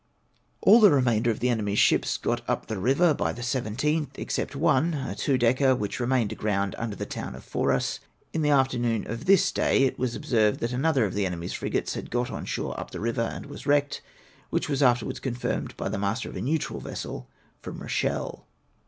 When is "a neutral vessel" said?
16.35-17.29